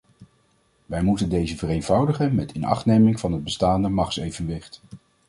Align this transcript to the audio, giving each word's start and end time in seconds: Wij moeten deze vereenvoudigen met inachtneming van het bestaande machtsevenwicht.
Wij 0.85 1.03
moeten 1.03 1.29
deze 1.29 1.55
vereenvoudigen 1.57 2.35
met 2.35 2.51
inachtneming 2.51 3.19
van 3.19 3.31
het 3.31 3.43
bestaande 3.43 3.89
machtsevenwicht. 3.89 4.81